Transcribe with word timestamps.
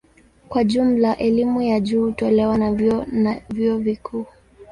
Kwa 0.49 0.63
jumla 0.63 1.17
elimu 1.17 1.61
ya 1.61 1.79
juu 1.79 2.05
hutolewa 2.05 2.57
na 2.57 2.73
vyuo 2.73 3.05
na 3.11 3.41
vyuo 3.49 3.77
vikuu. 3.77 4.25